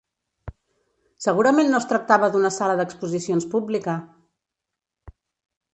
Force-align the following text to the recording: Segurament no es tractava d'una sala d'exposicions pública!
Segurament 1.25 1.69
no 1.73 1.81
es 1.81 1.85
tractava 1.91 2.31
d'una 2.37 2.51
sala 2.57 2.79
d'exposicions 2.81 3.49
pública! 3.53 3.99